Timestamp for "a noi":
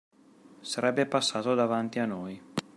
1.99-2.41